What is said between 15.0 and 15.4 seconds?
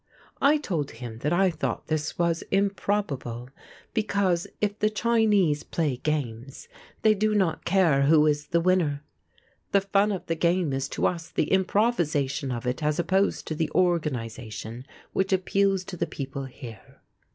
which